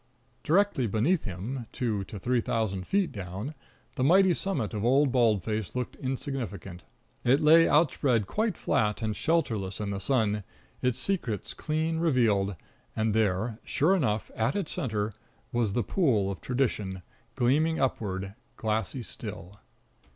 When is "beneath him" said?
0.87-1.67